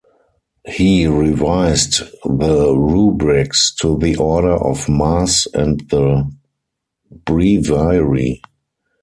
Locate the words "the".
2.25-2.75, 3.99-4.15, 5.91-6.27